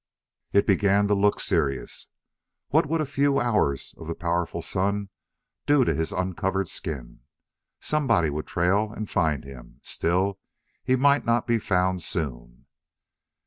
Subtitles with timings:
[0.51, 2.09] It began to look serious.
[2.69, 5.09] What would a few hours of the powerful sun
[5.67, 7.19] do to his uncovered skin?
[7.79, 10.39] Somebody would trail and find him: still,
[10.83, 12.65] he might not be found soon.